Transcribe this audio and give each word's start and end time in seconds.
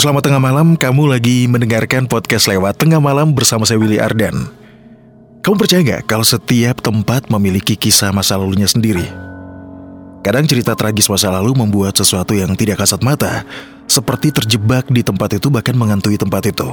Selamat 0.00 0.24
tengah 0.24 0.40
malam, 0.40 0.80
kamu 0.80 1.12
lagi 1.12 1.44
mendengarkan 1.44 2.08
podcast 2.08 2.48
lewat 2.48 2.80
tengah 2.80 3.04
malam 3.04 3.36
bersama 3.36 3.68
saya 3.68 3.76
Willy 3.76 4.00
Ardan. 4.00 4.48
Kamu 5.44 5.60
percaya 5.60 5.84
gak 5.84 6.08
kalau 6.08 6.24
setiap 6.24 6.80
tempat 6.80 7.28
memiliki 7.28 7.76
kisah 7.76 8.08
masa 8.08 8.40
lalunya 8.40 8.64
sendiri? 8.64 9.04
Kadang 10.24 10.48
cerita 10.48 10.72
tragis 10.72 11.04
masa 11.04 11.28
lalu 11.28 11.52
membuat 11.52 12.00
sesuatu 12.00 12.32
yang 12.32 12.56
tidak 12.56 12.80
kasat 12.80 13.04
mata, 13.04 13.44
seperti 13.84 14.32
terjebak 14.32 14.88
di 14.88 15.04
tempat 15.04 15.36
itu 15.36 15.52
bahkan 15.52 15.76
mengantui 15.76 16.16
tempat 16.16 16.48
itu. 16.48 16.72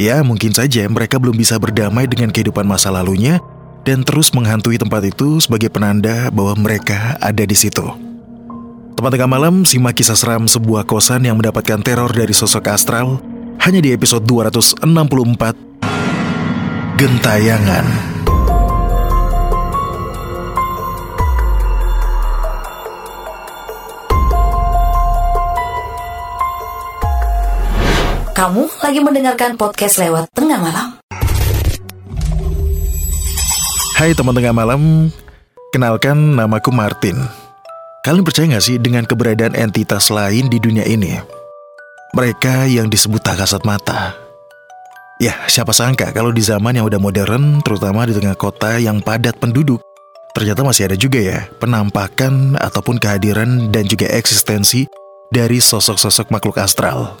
Ya, 0.00 0.24
mungkin 0.24 0.56
saja 0.56 0.88
mereka 0.88 1.20
belum 1.20 1.36
bisa 1.36 1.60
berdamai 1.60 2.08
dengan 2.08 2.32
kehidupan 2.32 2.64
masa 2.64 2.88
lalunya 2.88 3.36
dan 3.84 4.00
terus 4.00 4.32
menghantui 4.32 4.80
tempat 4.80 5.04
itu 5.04 5.44
sebagai 5.44 5.68
penanda 5.68 6.32
bahwa 6.32 6.56
mereka 6.56 7.20
ada 7.20 7.44
di 7.44 7.52
situ. 7.52 8.09
Teman 9.00 9.16
tengah 9.16 9.32
malam, 9.32 9.64
simak 9.64 9.96
kisah 9.96 10.12
seram 10.12 10.44
sebuah 10.44 10.84
kosan 10.84 11.24
yang 11.24 11.40
mendapatkan 11.40 11.80
teror 11.80 12.12
dari 12.12 12.36
sosok 12.36 12.68
astral 12.68 13.16
hanya 13.64 13.80
di 13.80 13.96
episode 13.96 14.28
264 14.28 14.84
Gentayangan. 17.00 17.86
Kamu 28.36 28.68
lagi 28.84 29.00
mendengarkan 29.00 29.56
podcast 29.56 29.96
lewat 29.96 30.28
tengah 30.36 30.60
malam. 30.60 31.00
Hai 33.96 34.12
teman 34.12 34.36
tengah 34.36 34.52
malam, 34.52 35.08
kenalkan 35.72 36.36
namaku 36.36 36.68
Martin. 36.68 37.39
Kalian 38.00 38.24
percaya 38.24 38.56
gak 38.56 38.64
sih 38.64 38.80
dengan 38.80 39.04
keberadaan 39.04 39.52
entitas 39.52 40.08
lain 40.08 40.48
di 40.48 40.56
dunia 40.56 40.88
ini? 40.88 41.20
Mereka 42.16 42.64
yang 42.72 42.88
disebut 42.88 43.20
tak 43.20 43.44
kasat 43.44 43.60
mata. 43.68 44.16
Ya, 45.20 45.36
siapa 45.44 45.76
sangka 45.76 46.08
kalau 46.16 46.32
di 46.32 46.40
zaman 46.40 46.80
yang 46.80 46.88
udah 46.88 46.96
modern, 46.96 47.60
terutama 47.60 48.08
di 48.08 48.16
tengah 48.16 48.32
kota 48.40 48.80
yang 48.80 49.04
padat 49.04 49.36
penduduk, 49.36 49.84
ternyata 50.32 50.64
masih 50.64 50.88
ada 50.88 50.96
juga 50.96 51.20
ya 51.20 51.44
penampakan 51.60 52.56
ataupun 52.56 52.96
kehadiran 52.96 53.68
dan 53.68 53.84
juga 53.84 54.08
eksistensi 54.08 54.88
dari 55.28 55.60
sosok-sosok 55.60 56.32
makhluk 56.32 56.56
astral. 56.56 57.20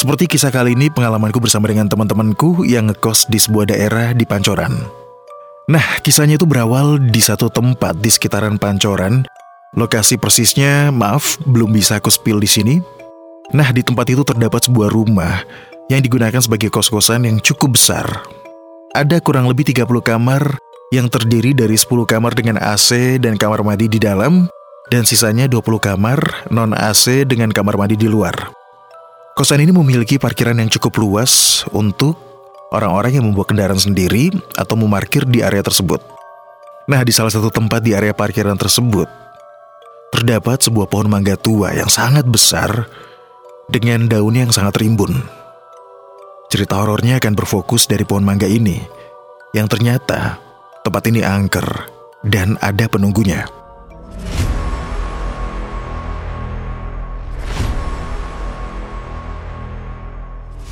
Seperti 0.00 0.32
kisah 0.32 0.48
kali 0.48 0.72
ini 0.72 0.88
pengalamanku 0.88 1.44
bersama 1.44 1.68
dengan 1.68 1.92
teman-temanku 1.92 2.64
yang 2.64 2.88
ngekos 2.88 3.28
di 3.28 3.36
sebuah 3.36 3.68
daerah 3.68 4.16
di 4.16 4.24
Pancoran. 4.24 4.80
Nah, 5.68 6.00
kisahnya 6.00 6.40
itu 6.40 6.48
berawal 6.48 7.04
di 7.04 7.20
satu 7.20 7.52
tempat 7.52 8.00
di 8.00 8.08
sekitaran 8.08 8.56
Pancoran. 8.56 9.28
Lokasi 9.76 10.16
persisnya, 10.16 10.88
maaf, 10.88 11.36
belum 11.44 11.68
bisa 11.68 12.00
aku 12.00 12.08
spill 12.08 12.40
di 12.40 12.48
sini. 12.48 12.74
Nah, 13.52 13.68
di 13.76 13.84
tempat 13.84 14.08
itu 14.08 14.24
terdapat 14.24 14.64
sebuah 14.64 14.88
rumah 14.88 15.44
yang 15.92 16.00
digunakan 16.00 16.40
sebagai 16.40 16.72
kos-kosan 16.72 17.28
yang 17.28 17.36
cukup 17.44 17.76
besar. 17.76 18.24
Ada 18.96 19.20
kurang 19.20 19.44
lebih 19.44 19.68
30 19.68 19.84
kamar 20.00 20.56
yang 20.96 21.12
terdiri 21.12 21.52
dari 21.52 21.76
10 21.76 22.08
kamar 22.08 22.32
dengan 22.32 22.56
AC 22.56 23.20
dan 23.20 23.36
kamar 23.36 23.60
mandi 23.60 23.84
di 23.84 24.00
dalam, 24.00 24.48
dan 24.88 25.04
sisanya 25.04 25.44
20 25.44 25.60
kamar 25.76 26.48
non-AC 26.48 27.28
dengan 27.28 27.52
kamar 27.52 27.76
mandi 27.76 28.00
di 28.00 28.08
luar. 28.08 28.32
Kosan 29.36 29.60
ini 29.60 29.76
memiliki 29.76 30.16
parkiran 30.16 30.56
yang 30.56 30.72
cukup 30.72 30.96
luas 31.04 31.60
untuk 31.76 32.16
orang-orang 32.72 33.20
yang 33.20 33.28
membawa 33.28 33.44
kendaraan 33.44 33.76
sendiri 33.76 34.32
atau 34.56 34.74
memarkir 34.80 35.28
di 35.28 35.44
area 35.44 35.60
tersebut. 35.60 36.00
Nah, 36.88 37.04
di 37.04 37.12
salah 37.12 37.34
satu 37.34 37.52
tempat 37.52 37.82
di 37.82 37.92
area 37.92 38.14
parkiran 38.16 38.56
tersebut, 38.56 39.25
terdapat 40.16 40.64
sebuah 40.64 40.88
pohon 40.88 41.12
mangga 41.12 41.36
tua 41.36 41.76
yang 41.76 41.92
sangat 41.92 42.24
besar 42.24 42.88
dengan 43.68 44.08
daunnya 44.08 44.48
yang 44.48 44.54
sangat 44.56 44.80
rimbun. 44.80 45.12
Cerita 46.48 46.80
horornya 46.80 47.20
akan 47.20 47.36
berfokus 47.36 47.84
dari 47.84 48.08
pohon 48.08 48.24
mangga 48.24 48.48
ini, 48.48 48.80
yang 49.52 49.68
ternyata 49.68 50.40
tempat 50.80 51.04
ini 51.12 51.20
angker 51.20 51.68
dan 52.24 52.56
ada 52.64 52.88
penunggunya. 52.88 53.44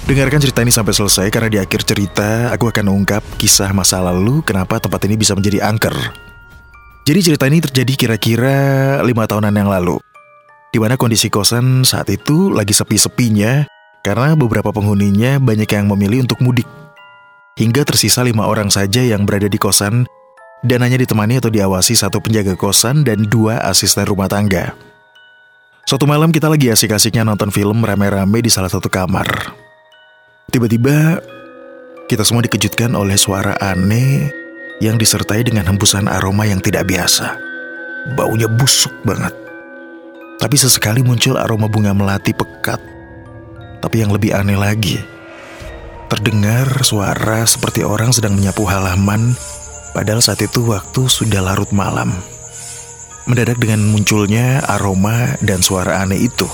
Dengarkan 0.04 0.40
cerita 0.40 0.60
ini 0.64 0.72
sampai 0.72 0.92
selesai 0.96 1.26
karena 1.28 1.48
di 1.48 1.58
akhir 1.60 1.84
cerita 1.84 2.48
aku 2.52 2.68
akan 2.72 2.92
ungkap 2.92 3.24
kisah 3.36 3.72
masa 3.76 4.00
lalu 4.04 4.40
kenapa 4.44 4.80
tempat 4.80 5.04
ini 5.04 5.16
bisa 5.20 5.36
menjadi 5.36 5.64
angker. 5.64 5.96
Jadi 7.04 7.20
cerita 7.20 7.44
ini 7.44 7.60
terjadi 7.60 7.92
kira-kira 8.00 8.56
lima 9.04 9.28
tahunan 9.28 9.52
yang 9.52 9.68
lalu. 9.68 10.00
Di 10.72 10.80
mana 10.80 10.96
kondisi 10.96 11.28
kosan 11.28 11.84
saat 11.84 12.08
itu 12.08 12.48
lagi 12.48 12.72
sepi-sepinya 12.72 13.68
karena 14.00 14.32
beberapa 14.32 14.72
penghuninya 14.72 15.36
banyak 15.36 15.68
yang 15.68 15.84
memilih 15.92 16.24
untuk 16.24 16.40
mudik. 16.40 16.64
Hingga 17.60 17.84
tersisa 17.84 18.24
lima 18.24 18.48
orang 18.48 18.72
saja 18.72 19.04
yang 19.04 19.28
berada 19.28 19.52
di 19.52 19.60
kosan 19.60 20.08
dan 20.64 20.80
hanya 20.80 20.96
ditemani 20.96 21.44
atau 21.44 21.52
diawasi 21.52 21.92
satu 21.92 22.24
penjaga 22.24 22.56
kosan 22.56 23.04
dan 23.04 23.28
dua 23.28 23.60
asisten 23.68 24.08
rumah 24.08 24.32
tangga. 24.32 24.72
Suatu 25.84 26.08
malam 26.08 26.32
kita 26.32 26.48
lagi 26.48 26.72
asik-asiknya 26.72 27.28
nonton 27.28 27.52
film 27.52 27.84
rame-rame 27.84 28.40
di 28.40 28.48
salah 28.48 28.72
satu 28.72 28.88
kamar. 28.88 29.52
Tiba-tiba 30.48 31.20
kita 32.08 32.24
semua 32.24 32.40
dikejutkan 32.48 32.96
oleh 32.96 33.20
suara 33.20 33.60
aneh 33.60 34.43
yang 34.82 34.98
disertai 34.98 35.46
dengan 35.46 35.68
hembusan 35.70 36.10
aroma 36.10 36.48
yang 36.48 36.58
tidak 36.58 36.88
biasa. 36.88 37.38
Baunya 38.18 38.50
busuk 38.50 38.92
banget. 39.06 39.34
Tapi 40.40 40.56
sesekali 40.58 41.00
muncul 41.00 41.38
aroma 41.38 41.70
bunga 41.70 41.94
melati 41.94 42.34
pekat. 42.34 42.82
Tapi 43.80 43.96
yang 44.00 44.10
lebih 44.10 44.32
aneh 44.32 44.56
lagi, 44.56 44.96
terdengar 46.08 46.82
suara 46.82 47.44
seperti 47.44 47.84
orang 47.84 48.10
sedang 48.10 48.32
menyapu 48.36 48.64
halaman 48.64 49.36
padahal 49.92 50.24
saat 50.24 50.42
itu 50.42 50.64
waktu 50.68 51.06
sudah 51.06 51.40
larut 51.44 51.70
malam. 51.70 52.10
Mendadak 53.24 53.56
dengan 53.56 53.80
munculnya 53.88 54.60
aroma 54.68 55.32
dan 55.40 55.64
suara 55.64 56.04
aneh 56.04 56.28
itu, 56.28 56.44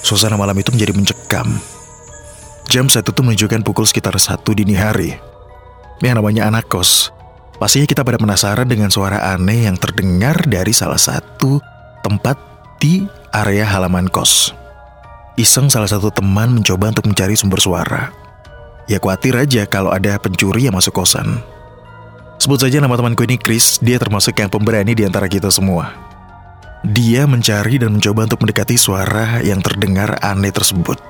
suasana 0.00 0.40
malam 0.40 0.56
itu 0.56 0.72
menjadi 0.72 0.92
mencekam. 0.96 1.60
Jam 2.68 2.88
saat 2.88 3.04
itu 3.08 3.20
menunjukkan 3.20 3.64
pukul 3.64 3.84
sekitar 3.84 4.16
satu 4.16 4.56
dini 4.56 4.76
hari. 4.76 5.16
Yang 6.04 6.14
namanya 6.20 6.48
anak 6.48 6.68
kos. 6.68 7.17
Pastinya 7.58 7.90
kita 7.90 8.06
pada 8.06 8.22
penasaran 8.22 8.70
dengan 8.70 8.86
suara 8.86 9.34
aneh 9.34 9.66
yang 9.66 9.74
terdengar 9.74 10.38
dari 10.46 10.70
salah 10.70 10.98
satu 10.98 11.58
tempat 12.06 12.38
di 12.78 13.02
area 13.34 13.66
halaman 13.66 14.06
kos. 14.06 14.54
Iseng 15.34 15.66
salah 15.66 15.90
satu 15.90 16.14
teman 16.14 16.62
mencoba 16.62 16.94
untuk 16.94 17.10
mencari 17.10 17.34
sumber 17.34 17.58
suara. 17.58 18.14
Ya 18.86 19.02
khawatir 19.02 19.34
aja 19.34 19.66
kalau 19.66 19.90
ada 19.90 20.14
pencuri 20.22 20.70
yang 20.70 20.74
masuk 20.78 20.94
kosan. 21.02 21.42
Sebut 22.38 22.62
saja 22.62 22.78
nama 22.78 22.94
temanku 22.94 23.26
ini 23.26 23.34
Chris, 23.34 23.82
dia 23.82 23.98
termasuk 23.98 24.38
yang 24.38 24.46
pemberani 24.46 24.94
di 24.94 25.02
antara 25.02 25.26
kita 25.26 25.50
semua. 25.50 25.90
Dia 26.86 27.26
mencari 27.26 27.82
dan 27.82 27.98
mencoba 27.98 28.30
untuk 28.30 28.46
mendekati 28.46 28.78
suara 28.78 29.42
yang 29.42 29.58
terdengar 29.58 30.14
aneh 30.22 30.54
tersebut. 30.54 31.02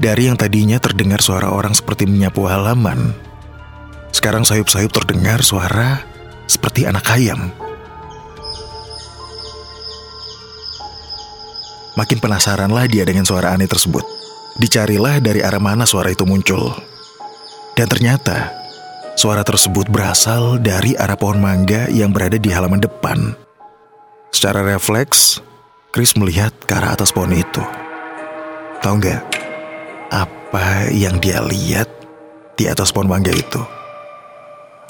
Dari 0.00 0.32
yang 0.32 0.40
tadinya 0.40 0.80
terdengar 0.80 1.20
suara 1.20 1.52
orang 1.52 1.76
seperti 1.76 2.08
menyapu 2.08 2.48
halaman, 2.48 3.12
sekarang 4.18 4.42
sayup-sayup 4.42 4.90
terdengar 4.90 5.46
suara 5.46 6.02
seperti 6.50 6.90
anak 6.90 7.06
ayam. 7.14 7.54
Makin 11.94 12.18
penasaranlah 12.18 12.90
dia 12.90 13.06
dengan 13.06 13.22
suara 13.22 13.54
aneh 13.54 13.70
tersebut. 13.70 14.02
Dicarilah 14.58 15.22
dari 15.22 15.38
arah 15.38 15.62
mana 15.62 15.86
suara 15.86 16.10
itu 16.10 16.26
muncul. 16.26 16.74
Dan 17.78 17.86
ternyata, 17.86 18.50
suara 19.14 19.46
tersebut 19.46 19.86
berasal 19.86 20.58
dari 20.58 20.98
arah 20.98 21.14
pohon 21.14 21.38
mangga 21.38 21.86
yang 21.86 22.10
berada 22.10 22.42
di 22.42 22.50
halaman 22.50 22.82
depan. 22.82 23.38
Secara 24.34 24.66
refleks, 24.66 25.38
Chris 25.94 26.18
melihat 26.18 26.50
ke 26.66 26.74
arah 26.74 26.98
atas 26.98 27.14
pohon 27.14 27.34
itu. 27.34 27.62
Tahu 28.82 28.94
nggak 28.98 29.22
apa 30.10 30.90
yang 30.90 31.22
dia 31.22 31.38
lihat 31.42 31.86
di 32.58 32.66
atas 32.66 32.90
pohon 32.90 33.10
mangga 33.10 33.30
itu? 33.30 33.77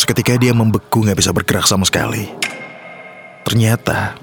Seketika 0.09 0.41
dia 0.41 0.57
membeku 0.57 1.05
nggak 1.05 1.21
bisa 1.21 1.37
bergerak 1.37 1.69
sama 1.69 1.85
sekali. 1.85 2.33
Ternyata 3.45 4.17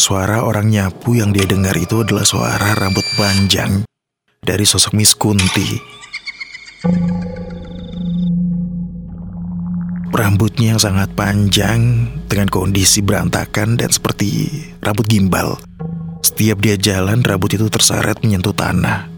suara 0.00 0.40
orang 0.48 0.72
nyapu 0.72 1.12
yang 1.20 1.28
dia 1.28 1.44
dengar 1.44 1.76
itu 1.76 2.00
adalah 2.00 2.24
suara 2.24 2.72
rambut 2.72 3.04
panjang 3.12 3.84
dari 4.40 4.64
sosok 4.64 4.96
Miss 4.96 5.12
Kunti. 5.12 5.76
Rambutnya 10.08 10.72
yang 10.72 10.80
sangat 10.80 11.12
panjang 11.12 12.08
dengan 12.24 12.48
kondisi 12.48 13.04
berantakan 13.04 13.76
dan 13.76 13.92
seperti 13.92 14.48
rambut 14.80 15.04
gimbal. 15.04 15.60
Setiap 16.24 16.64
dia 16.64 16.80
jalan, 16.80 17.20
rambut 17.20 17.52
itu 17.52 17.68
terseret 17.68 18.24
menyentuh 18.24 18.56
tanah. 18.56 19.12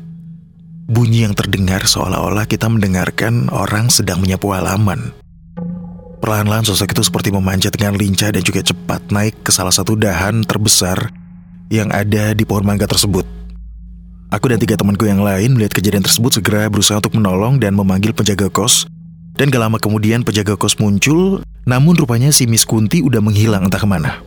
Bunyi 0.91 1.31
yang 1.31 1.39
terdengar 1.39 1.87
seolah-olah 1.87 2.51
kita 2.51 2.67
mendengarkan 2.67 3.55
orang 3.55 3.87
sedang 3.87 4.19
menyapu 4.19 4.51
halaman. 4.51 5.15
Perlahan-lahan 6.27 6.67
sosok 6.67 6.91
itu 6.91 7.07
seperti 7.07 7.31
memanjat 7.31 7.79
dengan 7.79 7.95
lincah 7.95 8.35
dan 8.35 8.43
juga 8.43 8.59
cepat 8.59 9.15
naik 9.15 9.47
ke 9.47 9.55
salah 9.55 9.71
satu 9.71 9.95
dahan 9.95 10.43
terbesar 10.43 11.15
yang 11.71 11.87
ada 11.95 12.35
di 12.35 12.43
pohon 12.43 12.67
mangga 12.67 12.91
tersebut. 12.91 13.23
Aku 14.35 14.51
dan 14.51 14.59
tiga 14.59 14.75
temanku 14.75 15.07
yang 15.07 15.23
lain 15.23 15.55
melihat 15.55 15.79
kejadian 15.79 16.03
tersebut 16.03 16.35
segera 16.35 16.67
berusaha 16.67 16.99
untuk 16.99 17.15
menolong 17.15 17.63
dan 17.63 17.79
memanggil 17.79 18.11
penjaga 18.11 18.51
kos. 18.51 18.91
Dan 19.39 19.55
gak 19.55 19.71
lama 19.71 19.79
kemudian 19.79 20.27
penjaga 20.27 20.59
kos 20.59 20.83
muncul, 20.83 21.47
namun 21.63 21.95
rupanya 21.95 22.35
si 22.35 22.51
Miss 22.51 22.67
Kunti 22.67 23.07
udah 23.07 23.23
menghilang 23.23 23.71
entah 23.71 23.79
ke 23.79 23.87
mana. 23.87 24.19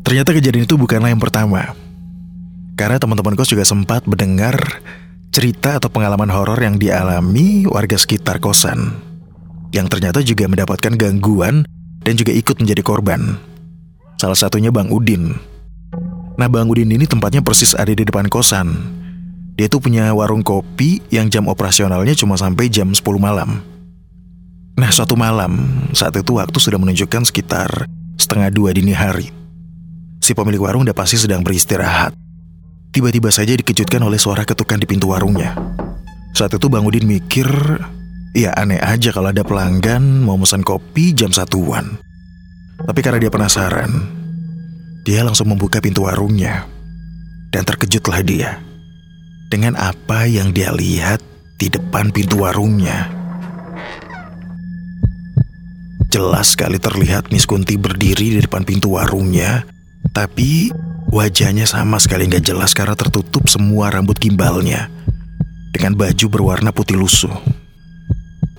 Ternyata 0.00 0.32
kejadian 0.32 0.64
itu 0.64 0.80
bukanlah 0.80 1.12
yang 1.12 1.20
pertama. 1.20 1.76
Karena 2.80 2.96
teman-teman 2.96 3.36
kos 3.36 3.52
juga 3.52 3.68
sempat 3.68 4.08
mendengar 4.08 4.80
cerita 5.28 5.76
atau 5.76 5.92
pengalaman 5.92 6.32
horor 6.32 6.56
yang 6.56 6.80
dialami 6.80 7.68
warga 7.68 8.00
sekitar 8.00 8.40
kosan. 8.40 9.09
Yang 9.70 9.86
ternyata 9.96 10.18
juga 10.22 10.50
mendapatkan 10.50 10.92
gangguan 10.98 11.62
dan 12.02 12.14
juga 12.18 12.34
ikut 12.34 12.58
menjadi 12.58 12.82
korban. 12.82 13.38
Salah 14.18 14.36
satunya 14.36 14.74
Bang 14.74 14.90
Udin. 14.90 15.32
Nah 16.36 16.48
Bang 16.50 16.68
Udin 16.68 16.90
ini 16.90 17.06
tempatnya 17.06 17.40
persis 17.40 17.72
ada 17.76 17.92
di 17.92 18.02
depan 18.02 18.26
kosan. 18.26 18.74
Dia 19.54 19.68
tuh 19.68 19.84
punya 19.84 20.10
warung 20.16 20.40
kopi 20.40 21.04
yang 21.12 21.28
jam 21.28 21.46
operasionalnya 21.46 22.16
cuma 22.16 22.34
sampai 22.40 22.72
jam 22.72 22.90
10 22.90 23.00
malam. 23.20 23.60
Nah 24.80 24.88
suatu 24.88 25.12
malam, 25.20 25.84
saat 25.92 26.16
itu 26.16 26.40
waktu 26.40 26.56
sudah 26.56 26.80
menunjukkan 26.80 27.28
sekitar 27.28 27.68
setengah 28.16 28.48
dua 28.48 28.72
dini 28.72 28.96
hari. 28.96 29.28
Si 30.24 30.32
pemilik 30.32 30.64
warung 30.64 30.88
udah 30.88 30.96
pasti 30.96 31.20
sedang 31.20 31.44
beristirahat. 31.44 32.16
Tiba-tiba 32.88 33.28
saja 33.28 33.52
dikejutkan 33.52 34.00
oleh 34.00 34.16
suara 34.16 34.48
ketukan 34.48 34.80
di 34.80 34.88
pintu 34.88 35.12
warungnya. 35.12 35.52
Saat 36.32 36.56
itu 36.56 36.72
Bang 36.72 36.88
Udin 36.88 37.04
mikir, 37.04 37.48
ya 38.34 38.54
aneh 38.54 38.78
aja 38.78 39.10
kalau 39.10 39.30
ada 39.34 39.42
pelanggan 39.42 40.22
mau 40.22 40.38
pesan 40.38 40.62
kopi 40.62 41.14
jam 41.14 41.34
satuan. 41.34 41.98
Tapi 42.80 43.00
karena 43.04 43.20
dia 43.20 43.28
penasaran, 43.28 43.92
dia 45.04 45.20
langsung 45.20 45.52
membuka 45.52 45.82
pintu 45.82 46.08
warungnya. 46.08 46.64
Dan 47.50 47.66
terkejutlah 47.66 48.22
dia 48.22 48.62
dengan 49.50 49.74
apa 49.74 50.22
yang 50.30 50.54
dia 50.54 50.70
lihat 50.70 51.18
di 51.58 51.66
depan 51.66 52.14
pintu 52.14 52.46
warungnya. 52.46 53.10
Jelas 56.10 56.54
sekali 56.54 56.78
terlihat 56.78 57.34
Miss 57.34 57.46
Kunti 57.46 57.74
berdiri 57.74 58.38
di 58.38 58.40
depan 58.42 58.62
pintu 58.62 58.94
warungnya, 58.94 59.66
tapi 60.14 60.70
wajahnya 61.10 61.66
sama 61.66 61.98
sekali 61.98 62.30
nggak 62.30 62.46
jelas 62.46 62.70
karena 62.70 62.94
tertutup 62.94 63.50
semua 63.50 63.90
rambut 63.90 64.18
gimbalnya 64.18 64.86
dengan 65.74 65.98
baju 65.98 66.26
berwarna 66.30 66.70
putih 66.70 66.98
lusuh. 66.98 67.59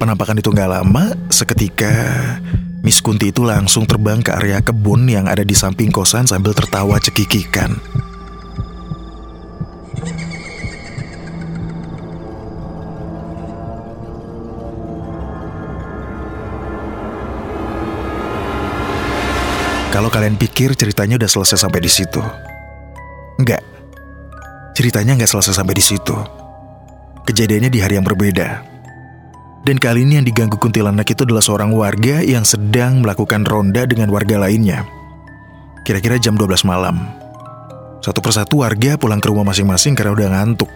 Penampakan 0.01 0.41
itu 0.41 0.49
nggak 0.49 0.81
lama, 0.81 1.13
seketika 1.29 1.93
Miss 2.81 3.05
Kunti 3.05 3.29
itu 3.29 3.45
langsung 3.45 3.85
terbang 3.85 4.17
ke 4.17 4.33
area 4.33 4.57
kebun 4.57 5.05
yang 5.05 5.29
ada 5.29 5.45
di 5.45 5.53
samping 5.53 5.93
kosan 5.93 6.25
sambil 6.25 6.57
tertawa 6.57 6.97
cekikikan. 6.97 7.77
Kalau 19.93 20.09
kalian 20.09 20.33
pikir 20.41 20.73
ceritanya 20.73 21.21
udah 21.21 21.29
selesai 21.29 21.61
sampai 21.61 21.77
di 21.77 21.91
situ, 21.93 22.25
enggak. 23.37 23.61
Ceritanya 24.73 25.13
nggak 25.13 25.29
selesai 25.29 25.61
sampai 25.61 25.77
di 25.77 25.85
situ. 25.85 26.17
Kejadiannya 27.29 27.69
di 27.69 27.77
hari 27.85 28.01
yang 28.01 28.07
berbeda. 28.09 28.70
Dan 29.61 29.77
kali 29.77 30.01
ini 30.01 30.17
yang 30.17 30.25
diganggu 30.25 30.57
kuntilanak 30.57 31.05
itu 31.05 31.21
adalah 31.21 31.45
seorang 31.45 31.69
warga 31.77 32.25
yang 32.25 32.41
sedang 32.41 33.05
melakukan 33.05 33.45
ronda 33.45 33.85
dengan 33.85 34.09
warga 34.09 34.41
lainnya. 34.41 34.89
Kira-kira 35.85 36.17
jam 36.17 36.33
12 36.33 36.65
malam. 36.65 36.97
Satu 38.01 38.17
persatu 38.17 38.65
warga 38.65 38.97
pulang 38.97 39.21
ke 39.21 39.29
rumah 39.29 39.45
masing-masing 39.53 39.93
karena 39.93 40.17
udah 40.17 40.27
ngantuk. 40.33 40.69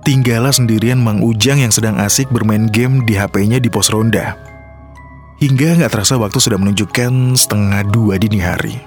Tinggallah 0.00 0.48
sendirian 0.48 0.96
Mang 0.96 1.20
Ujang 1.20 1.60
yang 1.60 1.68
sedang 1.68 2.00
asik 2.00 2.32
bermain 2.32 2.64
game 2.72 3.04
di 3.04 3.20
HP-nya 3.20 3.60
di 3.60 3.68
pos 3.68 3.92
ronda. 3.92 4.32
Hingga 5.44 5.84
nggak 5.84 5.92
terasa 5.92 6.16
waktu 6.16 6.40
sudah 6.40 6.56
menunjukkan 6.56 7.36
setengah 7.36 7.84
dua 7.92 8.16
dini 8.16 8.40
hari. 8.40 8.80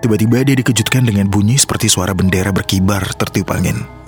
Tiba-tiba 0.00 0.42
dia 0.48 0.56
dikejutkan 0.56 1.04
dengan 1.04 1.28
bunyi 1.28 1.60
seperti 1.60 1.92
suara 1.92 2.16
bendera 2.16 2.56
berkibar 2.56 3.04
tertiup 3.20 3.52
angin. 3.52 4.01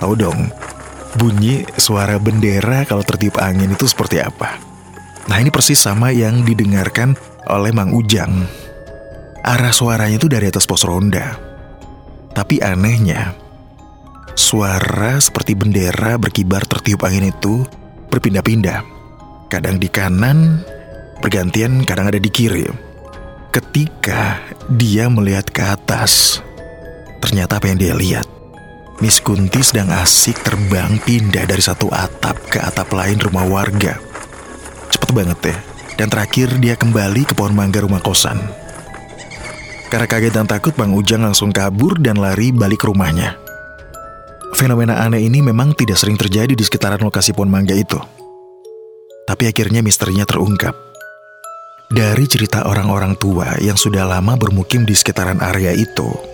Tahu 0.00 0.16
dong, 0.16 0.48
bunyi 1.20 1.68
suara 1.76 2.16
bendera 2.16 2.88
kalau 2.88 3.04
tertiup 3.04 3.36
angin 3.36 3.68
itu 3.68 3.84
seperti 3.84 4.16
apa? 4.16 4.56
Nah 5.28 5.36
ini 5.36 5.52
persis 5.52 5.76
sama 5.76 6.08
yang 6.08 6.40
didengarkan 6.40 7.12
oleh 7.44 7.68
Mang 7.76 7.92
Ujang. 7.92 8.48
Arah 9.44 9.76
suaranya 9.76 10.16
itu 10.16 10.24
dari 10.24 10.48
atas 10.48 10.64
pos 10.64 10.88
ronda. 10.88 11.36
Tapi 12.32 12.64
anehnya, 12.64 13.36
suara 14.32 15.20
seperti 15.20 15.52
bendera 15.52 16.16
berkibar 16.16 16.64
tertiup 16.64 17.04
angin 17.04 17.28
itu 17.28 17.68
berpindah-pindah. 18.08 18.80
Kadang 19.52 19.76
di 19.76 19.92
kanan, 19.92 20.64
bergantian 21.20 21.84
kadang 21.84 22.08
ada 22.08 22.16
di 22.16 22.32
kiri. 22.32 22.64
Ketika 23.52 24.40
dia 24.72 25.12
melihat 25.12 25.44
ke 25.52 25.60
atas, 25.60 26.40
ternyata 27.20 27.60
apa 27.60 27.68
yang 27.68 27.76
dia 27.76 27.92
lihat 27.92 28.39
Miss 29.00 29.16
Kunti 29.16 29.64
sedang 29.64 29.88
asik 29.96 30.44
terbang 30.44 31.00
pindah 31.00 31.48
dari 31.48 31.64
satu 31.64 31.88
atap 31.88 32.36
ke 32.52 32.60
atap 32.60 32.92
lain 32.92 33.16
rumah 33.16 33.48
warga. 33.48 33.96
Cepet 34.92 35.10
banget 35.16 35.40
ya. 35.40 35.56
Dan 35.96 36.12
terakhir 36.12 36.52
dia 36.60 36.76
kembali 36.76 37.24
ke 37.24 37.32
pohon 37.32 37.56
mangga 37.56 37.80
rumah 37.80 38.04
kosan. 38.04 38.36
Karena 39.88 40.04
kaget 40.04 40.36
dan 40.36 40.44
takut 40.44 40.76
Bang 40.76 40.92
Ujang 40.92 41.24
langsung 41.24 41.48
kabur 41.48 41.96
dan 41.96 42.20
lari 42.20 42.52
balik 42.52 42.84
ke 42.84 42.92
rumahnya. 42.92 43.40
Fenomena 44.52 45.00
aneh 45.00 45.24
ini 45.24 45.40
memang 45.40 45.72
tidak 45.72 45.96
sering 45.96 46.20
terjadi 46.20 46.52
di 46.52 46.60
sekitaran 46.60 47.00
lokasi 47.00 47.32
pohon 47.32 47.48
mangga 47.48 47.72
itu. 47.72 47.96
Tapi 49.24 49.48
akhirnya 49.48 49.80
misterinya 49.80 50.28
terungkap. 50.28 50.76
Dari 51.88 52.28
cerita 52.28 52.68
orang-orang 52.68 53.16
tua 53.16 53.56
yang 53.64 53.80
sudah 53.80 54.04
lama 54.04 54.36
bermukim 54.36 54.84
di 54.84 54.92
sekitaran 54.92 55.40
area 55.40 55.72
itu, 55.72 56.29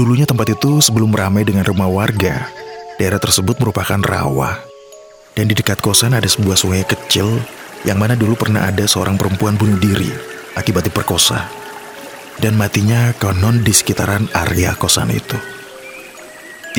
Dulunya 0.00 0.24
tempat 0.24 0.56
itu 0.56 0.80
sebelum 0.80 1.12
ramai 1.12 1.44
dengan 1.44 1.60
rumah 1.60 1.84
warga, 1.84 2.48
daerah 2.96 3.20
tersebut 3.20 3.60
merupakan 3.60 4.00
rawa. 4.00 4.56
Dan 5.36 5.44
di 5.44 5.52
dekat 5.52 5.84
kosan 5.84 6.16
ada 6.16 6.24
sebuah 6.24 6.56
sungai 6.56 6.88
kecil 6.88 7.28
yang 7.84 8.00
mana 8.00 8.16
dulu 8.16 8.32
pernah 8.32 8.64
ada 8.64 8.88
seorang 8.88 9.20
perempuan 9.20 9.60
bunuh 9.60 9.76
diri 9.76 10.08
akibat 10.56 10.88
diperkosa. 10.88 11.52
Dan 12.40 12.56
matinya 12.56 13.12
konon 13.20 13.60
di 13.60 13.76
sekitaran 13.76 14.24
area 14.32 14.72
kosan 14.72 15.12
itu. 15.12 15.36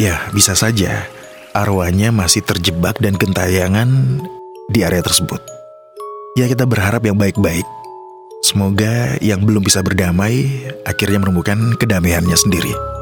Ya, 0.02 0.26
bisa 0.34 0.58
saja 0.58 1.06
arwahnya 1.54 2.10
masih 2.10 2.42
terjebak 2.42 2.98
dan 2.98 3.22
gentayangan 3.22 4.18
di 4.74 4.82
area 4.82 5.06
tersebut. 5.06 5.46
Ya 6.42 6.50
kita 6.50 6.66
berharap 6.66 7.06
yang 7.06 7.22
baik-baik. 7.22 7.70
Semoga 8.42 9.14
yang 9.22 9.46
belum 9.46 9.62
bisa 9.62 9.86
berdamai 9.86 10.66
akhirnya 10.90 11.22
menemukan 11.22 11.78
kedamaiannya 11.78 12.34
sendiri. 12.34 13.01